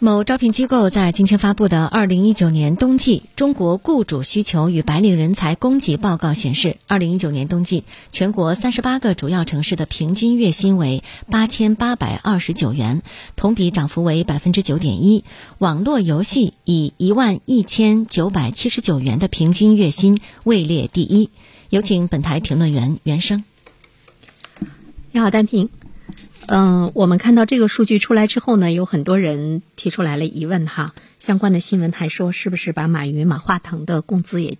[0.00, 7.82] 某招聘机构在今天发布的《二零一九年冬季中国雇主需求与白领人才供给报告》显示，二零一九年冬季
[8.12, 13.02] 全国三十八个主要城市的平均月薪为八千八百二十九元，
[13.34, 15.24] 同比涨幅为百分之九点一。
[15.58, 21.30] 网络游戏以一万一千九百七十九元的平均月薪位列第一。
[21.70, 23.42] 有请本台评论员袁生。
[25.10, 25.68] 你好，单平。
[26.50, 30.94] 嗯，我们看到这个数据出来之后呢，有很多人提出来了疑问哈。
[31.18, 34.56] 相关的新闻还说，是不是把马云、马化腾的工资也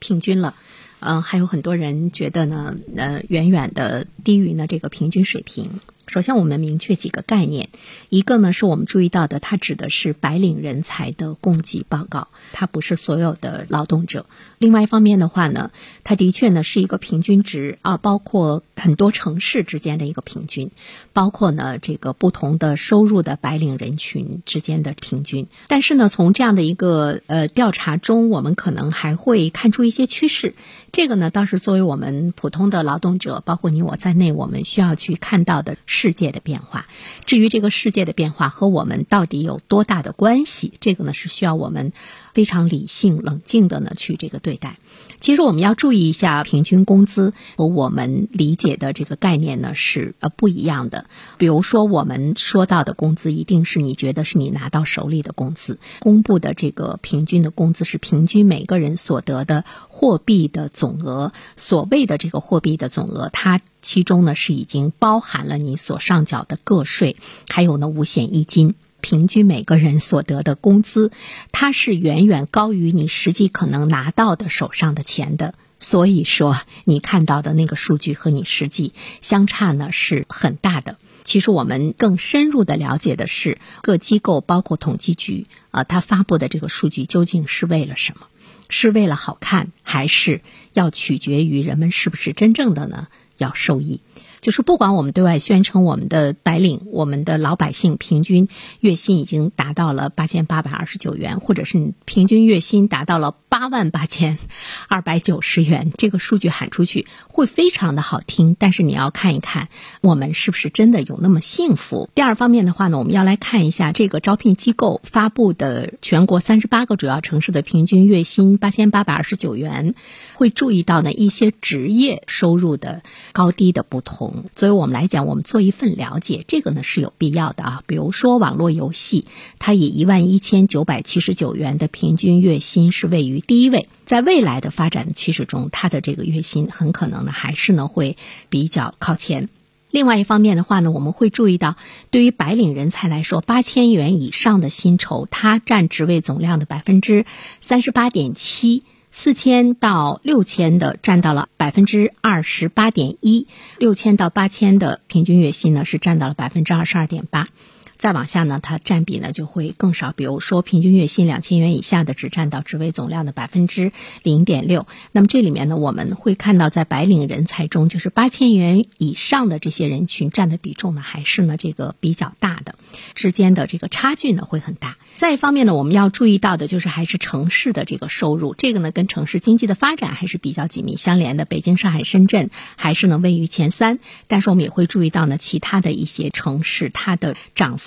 [0.00, 0.54] 平均了？
[0.98, 5.78] 嗯，还有很多人觉得呢，呃，远远的低于呢这个平均水平。
[6.06, 7.68] 首先，我们明确几个概念。
[8.08, 14.26] 一个呢，是我们注意到的，它指的是白领人才的供给报告，它不是所有的劳动者。
[14.58, 15.70] 另外一方面的话呢，
[16.04, 20.70] 它的确呢是一个平均值啊，包括很多城市之间的一个平均，
[21.12, 25.46] 包括呢这个不同的收入的白领人群之间的平均。
[25.68, 30.54] 但是呢，从这样的一个呃调查中，我们可能还会看出一些趋势。
[30.92, 35.76] 这个呢，倒是作为我们普通的劳动者，包括你我在内，我们需要去看到的。
[35.96, 36.88] 世界的变化，
[37.24, 41.92] 至于这个世界的变化和我们到底有多大的关系，这个呢是需要我们
[42.34, 44.76] 非常理性、冷静的呢去这个对待。
[45.24, 51.06] 其实我们要注意一下，平均工资和我们理解的这个概念呢是呃不一样的。
[51.38, 55.78] 比如说，我们说到的工资，一定是你觉得是你拿到手里的工资。
[56.00, 61.32] 公布的这个平均的工资是平均每个人所得的货币的总额。
[61.56, 67.16] 所谓的这个货币的总额，它其中呢是已经包含了你所上缴的个税，
[67.48, 68.74] 还有呢五险一金。
[69.04, 71.12] 平均每个人所得的工资，
[71.52, 75.54] 它是远远高于你实际可能拿到的手上的钱的。
[75.78, 80.96] 所以说，你看到的那个数据和你实际相差呢是很大的。
[81.22, 88.26] 其实我们更深入的了解的是，各机构包括统计局啊，它发布的这个数据究竟是为了什么？
[88.70, 90.40] 是为了好看，还是
[90.72, 93.08] 要取决于人们是不是真正的呢？
[93.36, 94.00] 要受益？
[94.44, 98.46] 就是不管我们对外宣称我们的白领、我们的老百姓平均
[98.78, 104.38] 月薪已经达到了八千八百二十九元，或者是平均月薪达到了八万八千
[104.86, 108.54] 二百九十元，这个数据喊出去会非常的好听。
[108.58, 109.70] 但是你要看一看，
[110.02, 112.10] 我们是不是真的有那么幸福？
[112.14, 119.94] 第二方面的话呢，我们要来看一下这个招聘机构发布的全国三十八个主要城市的平均月薪八千八百二十九元，
[120.34, 123.00] 会注意到呢一些职业收入的
[123.32, 124.33] 高低的不同。
[124.54, 127.82] 作为我们来讲，我们做一份了解，这个呢是有必要的啊。
[127.86, 129.24] 比如说网络游戏，
[129.58, 133.88] 它以一万一千九百七十九元的平均月薪是位于第一位。
[134.06, 138.16] 在未来的发展趋势中，它的这个月薪很可能呢还是呢会
[138.48, 139.48] 比较靠前。
[139.90, 141.76] 另外一方面的话呢，我们会注意到，
[142.10, 147.24] 对于白领人才来说，八千元以上的薪酬，它占职位总量的百分之
[147.60, 148.82] 三十八点七。
[149.16, 153.46] 四千到六千的占到了百分之二十八点一，
[153.78, 157.46] 六千到八千的平均月薪呢是占到了百分之二十二点八。
[157.96, 160.12] 再往下呢，它占比呢就会更少。
[160.12, 164.86] 比如说，平均月薪两千元以下的只占到职位总量的百分之零点六。
[165.12, 172.74] 那么这里面呢，我们会看到，在白领人才中，就是八千元以上的这些人群占的比重呢，还是呢这个比较大的，
[173.14, 174.96] 之间的这个差距呢会很大。
[175.16, 181.44] 再一方面呢，我们要注意到的就是还是城市的这个收入，这个呢跟城市经济的发展还是比较紧密相连的。
[181.44, 187.83] 北京、上海、深圳还是呢位于前三，但是我们也会注意到呢，其他的一些城市它的涨幅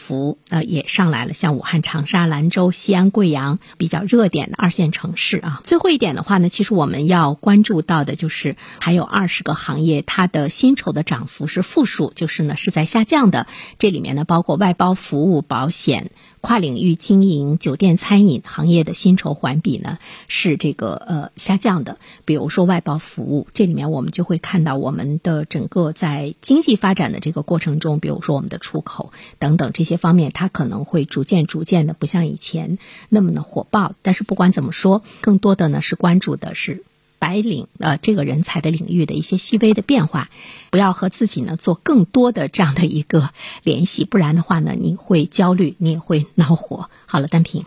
[0.50, 5.62] 呃也上来了，像武汉、长沙、兰州、西安、贵阳比较热点的二线城市啊。
[5.64, 13.48] 最后一点的话呢，其实我们要关注到的就是还有二十个行业它的薪酬的涨幅是负数，就是呢是在下降的。
[13.80, 16.12] 这里面呢包括外包服务、保险。
[16.40, 19.98] 跨领域经营酒店餐饮行业的薪酬环比呢
[20.28, 21.98] 是这个呃下降的。
[22.26, 32.78] 比如说外包服务，这里面我们就会看到我们的整个在经济发展的这个过程中，比如说我们的出口等等这些方面，它可能会逐渐逐渐的不像以前
[33.10, 33.96] 那么的火爆。
[34.04, 36.84] 但是不管怎么说，更多的呢是关注的是。
[37.20, 40.30] 白领呃，这个人才的领域的一些细微的变化，
[40.70, 43.32] 不要和自己呢做更多的这样的一个
[43.64, 46.92] 联系，不然的话呢，你会焦虑，你也会恼火。
[47.08, 47.66] 好了，单平，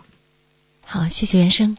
[0.85, 1.77] 好，谢谢袁生。